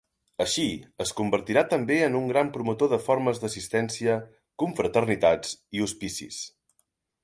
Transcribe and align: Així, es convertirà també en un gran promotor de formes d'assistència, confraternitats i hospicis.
Així, 0.43 0.63
es 1.05 1.11
convertirà 1.19 1.63
també 1.73 1.99
en 2.07 2.17
un 2.21 2.25
gran 2.33 2.51
promotor 2.57 2.91
de 2.95 3.01
formes 3.11 3.45
d'assistència, 3.45 4.19
confraternitats 4.65 5.57
i 5.81 5.87
hospicis. 5.89 6.47